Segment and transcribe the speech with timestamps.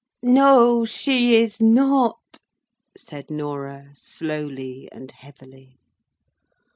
[0.23, 2.39] "No, she is not!"
[2.97, 5.77] said Norah, slowly and heavily.